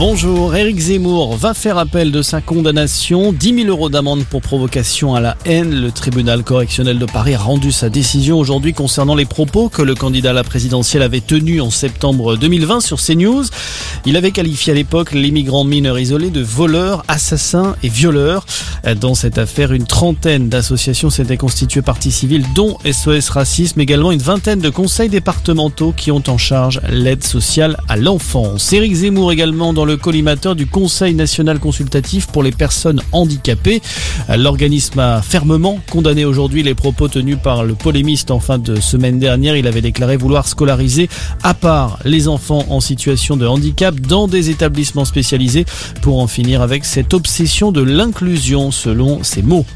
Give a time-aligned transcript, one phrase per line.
[0.00, 3.34] Bonjour, Éric Zemmour va faire appel de sa condamnation.
[3.34, 5.78] 10 000 euros d'amende pour provocation à la haine.
[5.78, 9.94] Le tribunal correctionnel de Paris a rendu sa décision aujourd'hui concernant les propos que le
[9.94, 13.44] candidat à la présidentielle avait tenus en septembre 2020 sur CNews.
[14.06, 18.46] Il avait qualifié à l'époque les migrants mineurs isolés de voleurs, assassins et violeurs.
[19.02, 24.22] Dans cette affaire, une trentaine d'associations s'étaient constituées partie civile, dont SOS Racisme, également une
[24.22, 28.72] vingtaine de conseils départementaux qui ont en charge l'aide sociale à l'enfance.
[28.72, 33.82] Éric Zemmour également dans le le collimateur du Conseil national consultatif pour les personnes handicapées.
[34.28, 39.18] L'organisme a fermement condamné aujourd'hui les propos tenus par le polémiste en fin de semaine
[39.18, 39.56] dernière.
[39.56, 41.08] Il avait déclaré vouloir scolariser
[41.42, 45.64] à part les enfants en situation de handicap dans des établissements spécialisés
[46.02, 49.66] pour en finir avec cette obsession de l'inclusion selon ses mots.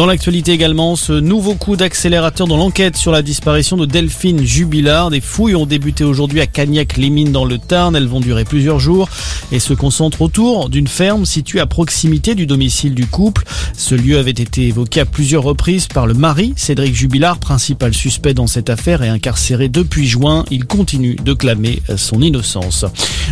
[0.00, 5.10] Dans l'actualité également, ce nouveau coup d'accélérateur dans l'enquête sur la disparition de Delphine Jubilard.
[5.10, 7.94] Des fouilles ont débuté aujourd'hui à Cagnac-les-Mines dans le Tarn.
[7.94, 9.10] Elles vont durer plusieurs jours
[9.52, 13.44] et se concentrent autour d'une ferme située à proximité du domicile du couple.
[13.76, 18.32] Ce lieu avait été évoqué à plusieurs reprises par le mari, Cédric Jubilard, principal suspect
[18.32, 20.46] dans cette affaire et incarcéré depuis juin.
[20.50, 22.86] Il continue de clamer son innocence.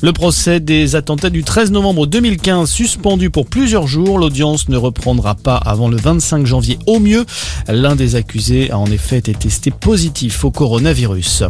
[0.00, 4.18] Le procès des attentats du 13 novembre 2015 suspendu pour plusieurs jours.
[4.18, 6.53] L'audience ne reprendra pas avant le 25 janvier
[6.86, 7.24] au mieux.
[7.68, 11.44] L'un des accusés a en effet été testé positif au coronavirus.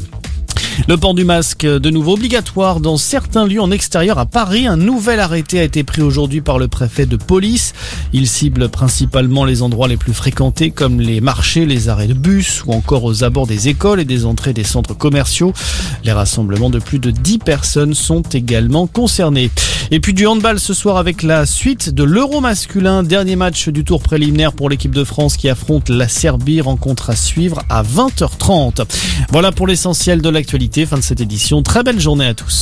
[0.89, 4.67] Le port du masque de nouveau obligatoire dans certains lieux en extérieur à Paris.
[4.67, 7.75] Un nouvel arrêté a été pris aujourd'hui par le préfet de police.
[8.13, 12.65] Il cible principalement les endroits les plus fréquentés comme les marchés, les arrêts de bus
[12.67, 15.53] ou encore aux abords des écoles et des entrées des centres commerciaux.
[16.05, 19.51] Les rassemblements de plus de 10 personnes sont également concernés.
[19.91, 23.03] Et puis du handball ce soir avec la suite de l'Euro masculin.
[23.03, 26.61] Dernier match du tour préliminaire pour l'équipe de France qui affronte la Serbie.
[26.61, 28.87] Rencontre à suivre à 20h30.
[29.31, 30.87] Voilà pour l'essentiel de l'actualité.
[30.87, 31.63] Fin de cette édition.
[31.63, 32.53] Très belle journée à tous.